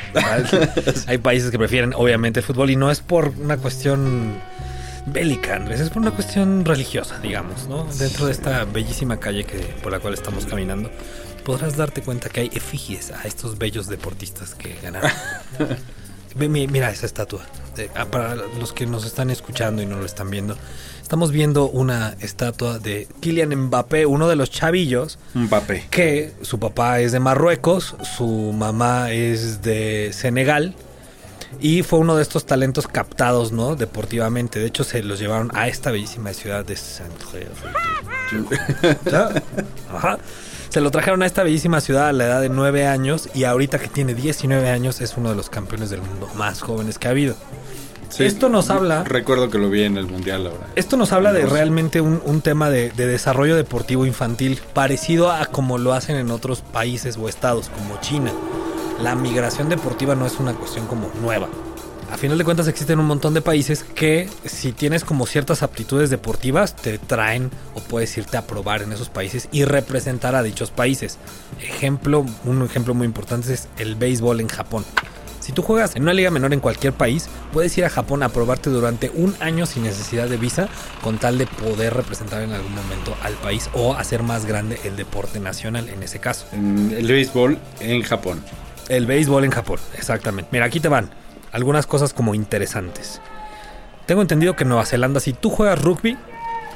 O 0.44 0.48
sea, 0.48 0.64
Hay 1.08 1.18
países 1.18 1.52
que 1.52 1.58
prefieren, 1.58 1.94
obviamente, 1.94 2.40
el 2.40 2.46
fútbol 2.46 2.70
y 2.70 2.78
no 2.78 2.90
es 2.90 3.02
por 3.02 3.34
una 3.42 3.58
cuestión 3.58 4.36
bélica, 5.06 5.58
Andrés, 5.58 5.82
es 5.82 5.90
por 5.90 6.02
una 6.02 6.12
cuestión 6.12 6.64
religiosa, 6.64 7.20
digamos, 7.20 7.68
¿no? 7.68 7.86
Dentro 8.00 8.26
de 8.28 8.32
esta 8.32 8.64
bellísima 8.64 9.20
calle 9.20 9.44
que, 9.44 9.60
por 9.84 9.92
la 9.92 10.00
cual 10.00 10.14
estamos 10.14 10.46
caminando, 10.46 10.90
podrás 11.44 11.76
darte 11.76 12.02
cuenta 12.02 12.30
que 12.30 12.40
hay 12.40 12.52
efigies 12.54 13.12
a 13.12 13.24
estos 13.28 13.58
bellos 13.58 13.88
deportistas 13.88 14.56
que 14.56 14.76
ganaron. 14.82 15.12
Mira 16.36 16.90
esa 16.90 17.06
estatua. 17.06 17.46
Ah, 17.96 18.06
para 18.06 18.36
los 18.36 18.74
que 18.74 18.86
nos 18.86 19.06
están 19.06 19.30
escuchando 19.30 19.82
y 19.82 19.86
no 19.86 19.98
lo 19.98 20.06
están 20.06 20.30
viendo, 20.30 20.58
estamos 21.02 21.32
viendo 21.32 21.68
una 21.68 22.16
estatua 22.20 22.80
de 22.80 23.08
Kylian 23.20 23.56
Mbappé, 23.56 24.06
uno 24.06 24.28
de 24.28 24.36
los 24.36 24.50
chavillos 24.50 25.18
Mbappé. 25.34 25.88
que 25.90 26.34
su 26.42 26.60
papá 26.60 27.00
es 27.00 27.12
de 27.12 27.20
Marruecos, 27.20 27.96
su 28.18 28.54
mamá 28.54 29.12
es 29.12 29.62
de 29.62 30.12
Senegal 30.14 30.74
y 31.60 31.84
fue 31.84 32.00
uno 32.00 32.16
de 32.16 32.22
estos 32.22 32.46
talentos 32.46 32.88
captados, 32.88 33.52
¿no? 33.52 33.76
Deportivamente. 33.76 34.60
De 34.60 34.66
hecho, 34.68 34.84
se 34.84 35.04
los 35.04 35.20
llevaron 35.20 35.52
a 35.54 35.68
esta 35.68 35.92
bellísima 35.92 36.34
ciudad 36.34 36.66
de 36.66 36.76
Saint-Tropez. 36.76 37.48
Ajá. 39.94 40.18
Se 40.76 40.82
lo 40.82 40.92
trajeron 40.92 41.24
a 41.24 41.26
esta 41.26 41.42
bellísima 41.42 41.80
ciudad 41.80 42.10
a 42.10 42.12
la 42.12 42.26
edad 42.26 42.42
de 42.42 42.50
9 42.50 42.86
años 42.86 43.30
y 43.34 43.46
ahorita 43.46 43.80
que 43.80 43.88
tiene 43.88 44.14
19 44.14 44.70
años 44.70 45.00
es 45.00 45.16
uno 45.16 45.30
de 45.30 45.36
los 45.38 45.50
campeones 45.50 45.90
del 45.90 46.02
mundo 46.02 46.28
más 46.36 46.60
jóvenes 46.60 47.00
que 47.00 47.08
ha 47.08 47.12
habido. 47.12 47.34
Sí, 48.10 48.26
Esto 48.26 48.50
nos 48.50 48.70
habla 48.70 49.06
Recuerdo 49.06 49.50
que 49.50 49.58
lo 49.58 49.70
vi 49.70 49.84
en 49.84 49.96
el 49.96 50.06
mundial 50.06 50.48
ahora. 50.48 50.68
esto 50.76 50.98
nos 50.98 51.14
habla 51.14 51.32
de 51.32 51.46
realmente 51.46 52.02
un, 52.02 52.22
un 52.26 52.42
tema 52.42 52.70
de, 52.70 52.92
de 52.92 53.08
desarrollo 53.08 53.56
deportivo 53.56 54.06
infantil 54.06 54.60
parecido 54.74 55.32
a 55.32 55.46
como 55.46 55.78
lo 55.78 55.94
hacen 55.94 56.18
en 56.18 56.30
otros 56.30 56.60
países 56.60 57.16
o 57.16 57.30
estados 57.30 57.70
como 57.70 57.98
China. 58.02 58.34
La 59.02 59.16
migración 59.16 59.70
deportiva 59.70 60.14
no 60.14 60.26
es 60.26 60.42
una 60.42 60.56
cuestión 60.56 60.88
como 60.88 61.10
nueva. 61.22 61.48
A 62.12 62.18
final 62.18 62.38
de 62.38 62.44
cuentas 62.44 62.68
existen 62.68 63.00
un 63.00 63.08
montón 63.08 63.34
de 63.34 63.42
países 63.42 63.84
que 63.84 64.30
si 64.46 64.72
tienes 64.72 65.04
como 65.04 65.26
ciertas 65.26 65.64
aptitudes 65.64 66.10
deportivas 66.10 66.76
te 66.76 66.98
traen 66.98 67.50
o 67.74 67.82
puedes 67.82 68.16
irte 68.18 68.38
a 68.38 68.46
probar 68.46 68.84
en 68.84 68.92
esos 68.92 69.10
países 69.10 69.50
y 69.52 69.66
representar 69.66 70.36
a 70.36 70.44
dichos 70.44 70.72
países. 70.72 71.18
Ejemplo, 71.62 72.26
un 72.46 72.64
ejemplo 72.64 72.94
muy 72.94 73.06
importante 73.06 73.54
es 73.54 73.68
el 73.78 73.96
béisbol 73.96 74.40
en 74.40 74.48
Japón. 74.48 74.86
Si 75.40 75.52
tú 75.52 75.62
juegas 75.62 75.96
en 75.96 76.04
una 76.04 76.14
liga 76.14 76.32
menor 76.32 76.54
en 76.54 76.60
cualquier 76.60 76.94
país, 76.94 77.28
puedes 77.54 77.78
ir 77.78 77.86
a 77.86 77.90
Japón 77.90 78.24
a 78.24 78.30
probarte 78.30 78.70
durante 78.70 79.12
un 79.12 79.36
año 79.40 79.66
sin 79.66 79.84
necesidad 79.84 80.28
de 80.28 80.38
visa, 80.38 80.70
con 81.04 81.20
tal 81.20 81.38
de 81.38 81.46
poder 81.46 81.94
representar 81.94 82.42
en 82.42 82.52
algún 82.52 82.74
momento 82.74 83.16
al 83.22 83.34
país 83.34 83.70
o 83.74 83.94
hacer 83.94 84.24
más 84.24 84.46
grande 84.46 84.80
el 84.86 84.96
deporte 84.96 85.40
nacional 85.40 85.90
en 85.90 86.02
ese 86.02 86.20
caso. 86.20 86.48
El 86.54 87.08
béisbol 87.08 87.60
en 87.80 88.02
Japón. 88.04 88.42
El 88.90 89.06
béisbol 89.06 89.44
en 89.44 89.52
Japón, 89.52 89.80
exactamente. 89.98 90.50
Mira, 90.52 90.66
aquí 90.66 90.80
te 90.80 90.88
van 90.88 91.10
algunas 91.56 91.88
cosas 91.88 92.14
como 92.14 92.36
interesantes. 92.36 93.22
Tengo 94.06 94.22
entendido 94.22 94.56
que 94.56 94.64
en 94.64 94.70
Nueva 94.70 94.86
Zelanda, 94.86 95.20
si 95.20 95.34
tú 95.34 95.50
juegas 95.50 95.82
rugby 95.82 96.18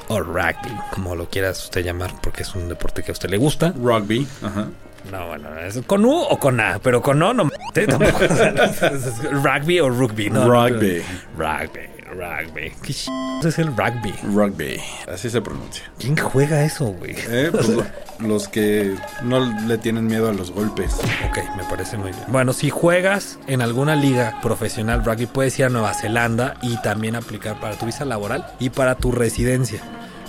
o 0.08 0.20
rugby, 0.20 0.72
como 0.92 1.14
lo 1.14 1.28
quieras 1.28 1.62
usted 1.64 1.84
llamar, 1.84 2.12
porque 2.22 2.42
es 2.42 2.54
un 2.54 2.68
deporte 2.68 3.02
que 3.02 3.10
a 3.10 3.12
usted 3.12 3.28
le 3.30 3.36
gusta. 3.36 3.72
Rugby. 3.76 4.26
Ajá. 4.42 4.68
No, 5.10 5.28
bueno, 5.28 5.48
es 5.60 5.80
con 5.86 6.04
U 6.04 6.12
o 6.14 6.38
con 6.38 6.60
A, 6.60 6.78
pero 6.82 7.00
con 7.00 7.22
O 7.22 7.32
no. 7.32 7.42
m- 7.44 7.52
¿eh? 7.74 7.86
Rugby 9.32 9.80
o 9.80 9.88
rugby, 9.90 10.30
¿no? 10.30 10.44
Rugby. 10.46 11.02
Rugby, 11.36 11.80
Rugby. 12.10 12.72
¿Qué 12.82 12.92
ch... 12.92 13.08
es 13.44 13.58
el 13.58 13.68
rugby? 13.76 14.12
Rugby, 14.22 14.80
así 15.12 15.30
se 15.30 15.40
pronuncia. 15.40 15.84
¿Quién 15.98 16.16
juega 16.16 16.64
eso, 16.64 16.86
güey? 16.86 17.14
Eh, 17.28 17.48
pues, 17.52 17.68
lo- 17.68 17.84
los 18.20 18.48
que 18.48 18.94
no 19.22 19.40
le 19.66 19.78
tienen 19.78 20.06
miedo 20.06 20.28
a 20.28 20.32
los 20.32 20.50
golpes. 20.50 20.94
Ok, 21.28 21.38
me 21.56 21.64
parece 21.64 21.96
muy 21.96 22.10
bien. 22.10 22.24
Bueno, 22.28 22.52
si 22.52 22.68
juegas 22.70 23.38
en 23.46 23.62
alguna 23.62 23.96
liga 23.96 24.38
profesional 24.42 25.04
rugby, 25.04 25.26
puedes 25.26 25.58
ir 25.58 25.64
a 25.66 25.68
Nueva 25.70 25.94
Zelanda 25.94 26.54
y 26.62 26.76
también 26.82 27.16
aplicar 27.16 27.58
para 27.60 27.76
tu 27.76 27.86
visa 27.86 28.04
laboral 28.04 28.46
y 28.58 28.70
para 28.70 28.94
tu 28.96 29.10
residencia. 29.12 29.80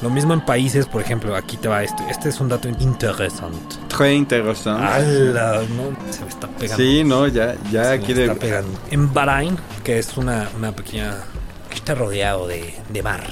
Lo 0.02 0.10
mismo 0.10 0.34
en 0.34 0.42
países, 0.42 0.88
por 0.88 1.00
ejemplo, 1.02 1.36
aquí 1.36 1.58
te 1.58 1.68
va 1.68 1.84
esto. 1.84 2.02
Este 2.10 2.30
es 2.30 2.40
un 2.40 2.50
dato 2.50 2.68
interesante. 2.68 3.76
Très 3.88 4.16
interesante. 4.16 4.84
¡Hala! 4.84 5.62
No, 5.76 6.12
se 6.12 6.22
me 6.24 6.30
está 6.30 6.48
pegando. 6.48 6.84
Sí, 6.84 7.04
no, 7.04 7.28
ya, 7.28 7.56
ya 7.72 7.84
Se 7.84 7.98
me 8.00 8.04
quiere. 8.06 8.26
está 8.26 8.36
pegando. 8.40 8.80
En 8.90 9.14
Bahrein, 9.14 9.58
que 9.84 10.00
es 10.00 10.18
una, 10.18 10.50
una 10.58 10.72
pequeña... 10.72 11.14
que 11.72 11.78
está 11.78 11.96
rodeado 11.96 12.46
de, 12.46 12.76
de 12.90 13.02
mar. 13.02 13.24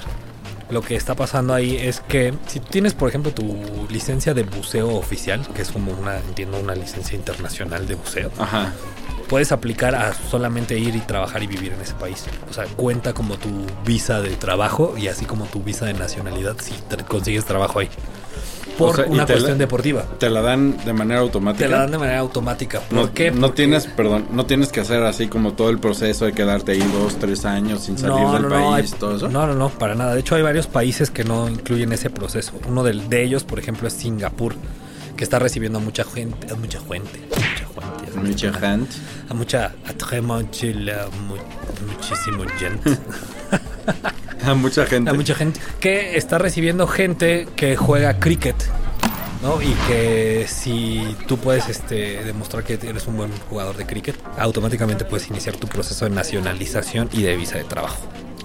Lo 0.71 0.81
que 0.81 0.95
está 0.95 1.15
pasando 1.15 1.53
ahí 1.53 1.75
es 1.77 1.99
que 1.99 2.33
si 2.47 2.59
tienes, 2.59 2.93
por 2.93 3.09
ejemplo, 3.09 3.31
tu 3.31 3.87
licencia 3.89 4.33
de 4.33 4.43
buceo 4.43 4.95
oficial, 4.95 5.47
que 5.55 5.61
es 5.61 5.71
como 5.71 5.91
una, 5.91 6.17
entiendo, 6.17 6.59
una 6.59 6.75
licencia 6.75 7.15
internacional 7.15 7.87
de 7.87 7.95
buceo, 7.95 8.31
Ajá. 8.37 8.73
puedes 9.27 9.51
aplicar 9.51 9.95
a 9.95 10.13
solamente 10.13 10.77
ir 10.77 10.95
y 10.95 10.99
trabajar 10.99 11.41
y 11.41 11.47
vivir 11.47 11.73
en 11.73 11.81
ese 11.81 11.95
país. 11.95 12.25
O 12.49 12.53
sea, 12.53 12.65
cuenta 12.65 13.13
como 13.13 13.37
tu 13.37 13.49
visa 13.83 14.21
de 14.21 14.35
trabajo 14.35 14.95
y 14.95 15.07
así 15.07 15.25
como 15.25 15.45
tu 15.45 15.63
visa 15.63 15.85
de 15.85 15.93
nacionalidad 15.93 16.55
si 16.59 16.73
consigues 17.07 17.45
trabajo 17.45 17.79
ahí. 17.79 17.89
Por 18.77 18.91
O 18.91 18.95
sea, 18.95 19.05
y 19.07 19.09
una 19.09 19.17
la- 19.23 19.27
cuestión 19.27 19.57
deportiva. 19.57 20.03
Te 20.19 20.29
la 20.29 20.41
dan 20.41 20.77
de 20.85 20.93
manera 20.93 21.19
automática. 21.19 21.65
Te 21.65 21.69
la 21.71 21.79
dan 21.79 21.91
de 21.91 21.97
manera 21.97 22.19
automática. 22.19 22.79
¿Por 22.79 22.93
No, 22.97 23.13
qué? 23.13 23.29
no 23.31 23.41
Porque- 23.41 23.55
tienes, 23.57 23.87
perdón, 23.87 24.27
no 24.31 24.45
tienes 24.45 24.69
que 24.71 24.79
hacer 24.79 25.03
así 25.03 25.27
como 25.27 25.51
todo 25.53 25.69
el 25.69 25.79
proceso 25.79 26.23
de 26.25 26.31
quedarte 26.31 26.71
ahí 26.71 26.79
dos, 26.93 27.17
tres 27.19 27.43
años 27.43 27.83
sin 27.83 27.97
salir 27.97 28.25
del 28.27 28.45
país, 28.47 28.93
hay- 28.93 28.99
todo 28.99 29.17
eso. 29.17 29.27
no, 29.27 29.45
no, 29.47 29.53
no, 29.55 29.69
para 29.69 29.95
nada. 29.95 30.13
De 30.13 30.21
hecho, 30.21 30.35
hay 30.35 30.43
varios 30.43 30.67
países 30.67 31.09
que 31.11 31.23
no 31.25 31.49
incluyen 31.49 31.91
ese 31.91 32.09
proceso. 32.09 32.53
Uno 32.67 32.83
de, 32.83 33.21
ellos, 33.23 33.43
por 33.43 33.59
ejemplo, 33.59 33.87
es 33.87 33.93
Singapur, 33.95 34.55
que 35.17 35.23
está 35.25 35.39
recibiendo 35.39 35.79
a 35.79 35.81
mucha 35.81 36.05
gente, 36.05 36.47
a 36.53 36.55
mucha 36.55 36.79
gente, 36.79 37.19
mucha 37.35 37.67
gente, 37.67 38.17
a 38.17 38.21
Mucha 38.21 38.53
gente. 38.53 38.95
a 39.29 39.33
mucha, 39.33 39.73
a 39.85 39.93
muchísimo 41.85 42.45
gente. 42.57 42.97
A 44.49 44.55
mucha 44.55 44.85
gente. 44.85 45.11
Hay 45.11 45.17
mucha 45.17 45.35
gente 45.35 45.59
que 45.79 46.17
está 46.17 46.37
recibiendo 46.37 46.87
gente 46.87 47.47
que 47.55 47.75
juega 47.75 48.19
cricket, 48.19 48.55
¿no? 49.43 49.61
Y 49.61 49.73
que 49.87 50.45
si 50.47 51.15
tú 51.27 51.37
puedes 51.37 51.69
este, 51.69 52.23
demostrar 52.23 52.63
que 52.63 52.73
eres 52.73 53.05
un 53.07 53.17
buen 53.17 53.31
jugador 53.49 53.77
de 53.77 53.85
cricket, 53.85 54.15
automáticamente 54.37 55.05
puedes 55.05 55.27
iniciar 55.27 55.55
tu 55.55 55.67
proceso 55.67 56.05
de 56.05 56.11
nacionalización 56.11 57.09
y 57.13 57.21
de 57.21 57.35
visa 57.35 57.57
de 57.57 57.63
trabajo. 57.65 58.01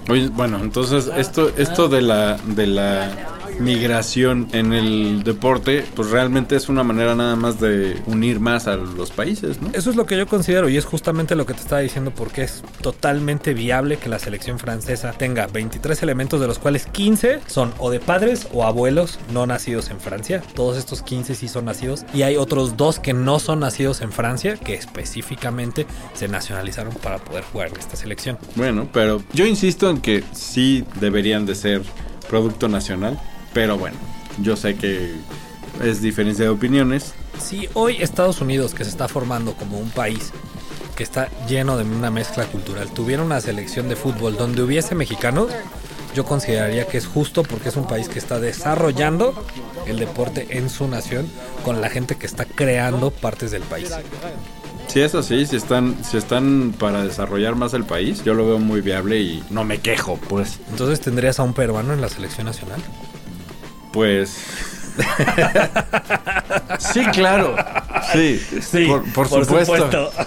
Oye, 0.07 0.29
bueno, 0.29 0.59
entonces 0.59 1.09
esto, 1.17 1.51
esto 1.57 1.87
de 1.87 2.01
la, 2.03 2.37
de 2.37 2.67
la 2.67 3.34
migración 3.59 4.47
en 4.51 4.73
el 4.73 5.23
deporte, 5.23 5.85
pues 5.95 6.09
realmente 6.09 6.55
es 6.55 6.69
una 6.69 6.83
manera 6.83 7.15
nada 7.15 7.35
más 7.35 7.59
de 7.59 8.01
unir 8.05 8.39
más 8.39 8.67
a 8.67 8.75
los 8.75 9.11
países, 9.11 9.61
¿no? 9.61 9.69
Eso 9.73 9.89
es 9.89 9.95
lo 9.95 10.05
que 10.05 10.17
yo 10.17 10.27
considero 10.27 10.69
y 10.69 10.77
es 10.77 10.85
justamente 10.85 11.35
lo 11.35 11.45
que 11.45 11.53
te 11.53 11.61
estaba 11.61 11.81
diciendo 11.81 12.11
porque 12.11 12.43
es 12.43 12.63
totalmente 12.81 13.53
viable 13.53 13.97
que 13.97 14.09
la 14.09 14.19
selección 14.19 14.59
francesa 14.59 15.13
tenga 15.13 15.47
23 15.47 16.01
elementos 16.03 16.39
de 16.39 16.47
los 16.47 16.59
cuales 16.59 16.85
15 16.87 17.41
son 17.47 17.73
o 17.77 17.89
de 17.89 17.99
padres 17.99 18.47
o 18.53 18.63
abuelos 18.63 19.19
no 19.33 19.45
nacidos 19.45 19.89
en 19.89 19.99
Francia. 19.99 20.41
Todos 20.53 20.77
estos 20.77 21.01
15 21.01 21.35
sí 21.35 21.47
son 21.47 21.65
nacidos 21.65 22.05
y 22.13 22.23
hay 22.23 22.37
otros 22.37 22.77
dos 22.77 22.99
que 22.99 23.13
no 23.13 23.39
son 23.39 23.59
nacidos 23.59 24.01
en 24.01 24.11
Francia 24.11 24.57
que 24.57 24.75
específicamente 24.75 25.85
se 26.13 26.27
nacionalizaron 26.27 26.93
para 26.95 27.17
poder 27.19 27.43
jugar 27.43 27.69
en 27.69 27.77
esta 27.77 27.95
selección. 27.95 28.37
Bueno, 28.55 28.87
pero 28.91 29.21
yo 29.33 29.45
insisto 29.45 29.89
en 29.89 30.01
que 30.01 30.23
sí 30.33 30.85
deberían 30.99 31.45
de 31.45 31.55
ser 31.55 31.81
producto 32.29 32.67
nacional, 32.67 33.19
pero 33.55 33.77
bueno, 33.77 33.95
yo 34.41 34.57
sé 34.57 34.75
que 34.75 35.13
es 35.81 36.01
diferencia 36.01 36.43
de 36.43 36.49
opiniones. 36.49 37.13
Si 37.39 37.69
hoy 37.73 37.95
Estados 38.01 38.41
Unidos, 38.41 38.73
que 38.73 38.83
se 38.83 38.89
está 38.89 39.07
formando 39.07 39.53
como 39.53 39.79
un 39.79 39.89
país 39.91 40.33
que 40.97 41.03
está 41.03 41.29
lleno 41.47 41.77
de 41.77 41.85
una 41.85 42.11
mezcla 42.11 42.43
cultural, 42.47 42.91
tuviera 42.91 43.23
una 43.23 43.39
selección 43.39 43.87
de 43.87 43.95
fútbol 43.95 44.35
donde 44.35 44.61
hubiese 44.61 44.93
mexicanos, 44.93 45.47
yo 46.13 46.25
consideraría 46.25 46.85
que 46.87 46.97
es 46.97 47.07
justo 47.07 47.43
porque 47.43 47.69
es 47.69 47.77
un 47.77 47.87
país 47.87 48.09
que 48.09 48.19
está 48.19 48.41
desarrollando 48.41 49.33
el 49.87 49.99
deporte 49.99 50.57
en 50.57 50.69
su 50.69 50.89
nación 50.89 51.25
con 51.63 51.79
la 51.79 51.89
gente 51.89 52.15
que 52.15 52.25
está 52.25 52.43
creando 52.43 53.09
partes 53.09 53.51
del 53.51 53.63
país. 53.63 53.89
Si 54.87 54.99
es 54.99 55.15
así, 55.15 55.45
si 55.45 55.55
están, 55.55 55.95
si 56.03 56.17
están 56.17 56.73
para 56.77 57.05
desarrollar 57.05 57.55
más 57.55 57.73
el 57.73 57.85
país, 57.85 58.21
yo 58.25 58.33
lo 58.33 58.45
veo 58.45 58.59
muy 58.59 58.81
viable 58.81 59.21
y 59.21 59.43
no 59.49 59.63
me 59.63 59.77
quejo, 59.79 60.19
pues. 60.27 60.59
Entonces 60.71 60.99
tendrías 60.99 61.39
a 61.39 61.43
un 61.43 61.53
peruano 61.53 61.93
en 61.93 62.01
la 62.01 62.09
selección 62.09 62.47
nacional. 62.47 62.81
Pues. 63.95 64.37
sí, 66.79 67.05
claro. 67.13 67.55
Sí, 68.11 68.41
por, 68.87 69.09
por 69.13 69.45
supuesto. 69.45 70.11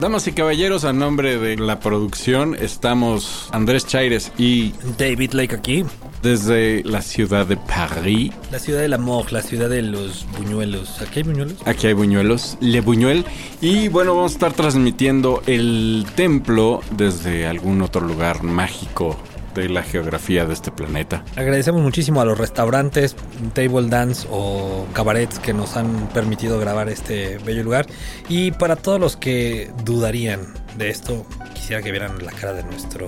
Damas 0.00 0.28
y 0.28 0.32
caballeros, 0.32 0.84
a 0.84 0.92
nombre 0.92 1.36
de 1.36 1.56
la 1.56 1.80
producción, 1.80 2.56
estamos 2.60 3.48
Andrés 3.50 3.84
Chaires 3.84 4.30
y 4.38 4.72
David 4.96 5.32
Lake 5.32 5.56
aquí, 5.56 5.84
desde 6.22 6.84
la 6.84 7.02
ciudad 7.02 7.44
de 7.44 7.56
París. 7.56 8.30
la 8.52 8.60
ciudad 8.60 8.82
del 8.82 8.92
amor, 8.92 9.32
la 9.32 9.42
ciudad 9.42 9.68
de 9.68 9.82
los 9.82 10.24
buñuelos. 10.38 11.02
¿Aquí 11.02 11.18
hay 11.18 11.24
buñuelos? 11.24 11.56
Aquí 11.64 11.88
hay 11.88 11.94
buñuelos, 11.94 12.56
Le 12.60 12.80
Buñuel. 12.80 13.24
Y 13.60 13.88
bueno, 13.88 14.14
vamos 14.14 14.30
a 14.30 14.34
estar 14.34 14.52
transmitiendo 14.52 15.42
el 15.48 16.06
templo 16.14 16.82
desde 16.92 17.48
algún 17.48 17.82
otro 17.82 18.02
lugar 18.06 18.44
mágico 18.44 19.16
de 19.58 19.68
la 19.68 19.82
geografía 19.82 20.46
de 20.46 20.54
este 20.54 20.70
planeta. 20.70 21.24
Agradecemos 21.36 21.82
muchísimo 21.82 22.20
a 22.20 22.24
los 22.24 22.38
restaurantes, 22.38 23.16
table 23.52 23.88
dance 23.88 24.26
o 24.30 24.86
cabarets 24.92 25.38
que 25.38 25.52
nos 25.52 25.76
han 25.76 26.08
permitido 26.08 26.58
grabar 26.58 26.88
este 26.88 27.38
bello 27.38 27.62
lugar. 27.62 27.86
Y 28.28 28.52
para 28.52 28.76
todos 28.76 29.00
los 29.00 29.16
que 29.16 29.70
dudarían 29.84 30.54
de 30.76 30.90
esto, 30.90 31.26
quisiera 31.54 31.82
que 31.82 31.90
vieran 31.90 32.24
la 32.24 32.32
cara 32.32 32.54
de 32.54 32.62
nuestro 32.64 33.06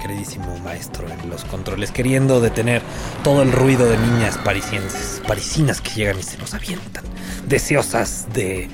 queridísimo 0.00 0.58
maestro 0.60 1.06
en 1.08 1.28
los 1.28 1.44
controles, 1.44 1.90
queriendo 1.90 2.40
detener 2.40 2.82
todo 3.22 3.42
el 3.42 3.52
ruido 3.52 3.86
de 3.86 3.98
niñas 3.98 4.38
parisienses, 4.38 5.20
parisinas 5.26 5.80
que 5.80 5.90
llegan 5.90 6.18
y 6.18 6.22
se 6.22 6.38
nos 6.38 6.54
avientan, 6.54 7.04
deseosas 7.46 8.26
de 8.32 8.68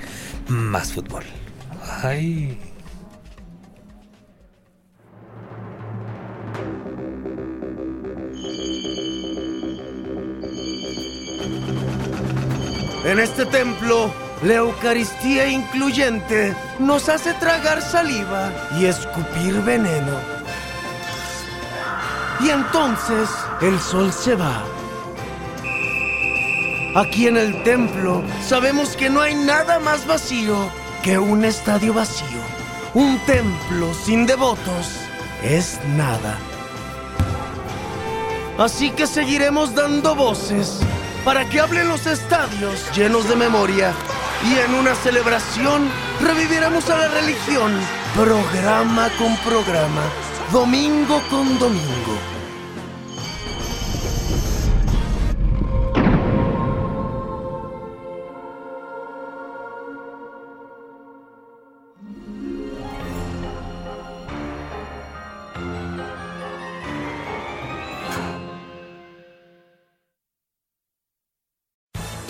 más 0.49 0.93
fútbol. 0.93 1.25
Ay. 2.03 2.66
En 13.07 13.21
este 13.21 13.47
templo, 13.47 14.13
la 14.43 14.55
Eucaristía 14.55 15.47
incluyente 15.47 16.57
nos 16.81 17.09
hace 17.09 17.35
tragar 17.35 17.81
saliva 17.81 18.51
y 18.77 18.87
escupir 18.87 19.63
veneno. 19.63 20.19
Y 22.41 22.51
entonces 22.51 23.29
el 23.61 23.79
sol 23.79 24.13
se 24.13 24.35
va. 24.35 24.65
Aquí 26.97 27.29
en 27.29 27.37
el 27.37 27.63
templo 27.63 28.25
sabemos 28.45 28.97
que 28.97 29.09
no 29.09 29.21
hay 29.21 29.37
nada 29.37 29.79
más 29.79 30.05
vacío 30.05 30.69
que 31.05 31.17
un 31.17 31.45
estadio 31.45 31.95
vacío. 31.95 32.41
Un 32.93 33.21
templo 33.21 33.95
sin 33.95 34.27
devotos 34.27 34.89
es 35.45 35.79
nada. 35.97 36.41
Así 38.59 38.91
que 38.91 39.07
seguiremos 39.07 39.77
dando 39.77 40.17
voces 40.17 40.81
para 41.27 41.45
que 41.49 41.59
hablen 41.59 41.89
los 41.89 42.07
estadios 42.07 42.89
llenos 42.97 43.29
de 43.29 43.35
memoria. 43.35 43.93
Y 44.49 44.61
en 44.61 44.75
una 44.75 44.95
celebración 44.95 45.91
reviviremos 46.23 46.89
a 46.89 46.97
la 46.97 47.09
religión, 47.09 47.73
programa 48.15 49.11
con 49.19 49.37
programa, 49.39 50.03
domingo 50.53 51.21
con 51.29 51.59
domingo. 51.59 52.36